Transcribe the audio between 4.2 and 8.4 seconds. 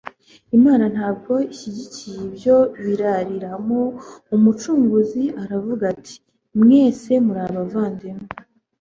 Umucunguzi aravuga ati: "Mwese muri abavandimwe."